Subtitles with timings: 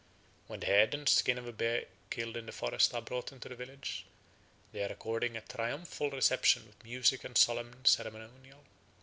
[0.47, 3.49] When the head and skin of a bear killed in the forest are brought into
[3.49, 4.03] the village,
[4.71, 8.63] they are accorded a triumphal reception with music and solemn ceremonial.